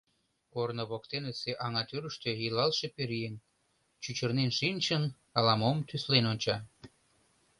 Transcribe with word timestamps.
Корно 0.53 0.83
воктенысе 0.91 1.51
аҥа 1.65 1.83
тӱрыштӧ 1.89 2.31
илалше 2.45 2.87
пӧръеҥ, 2.95 3.33
чӱчырнен 4.03 4.51
шинчын, 4.59 5.03
ала-мом 5.37 5.77
тӱслен 5.87 6.25
онча. 6.31 6.57